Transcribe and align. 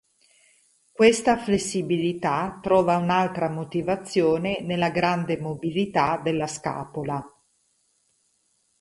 Questa 0.91 1.37
flessibilità 1.37 2.57
trova 2.59 2.97
un'altra 2.97 3.49
motivazione 3.51 4.59
nella 4.61 4.89
grande 4.89 5.37
mobilità 5.39 6.17
della 6.17 6.47
scapola. 6.47 7.23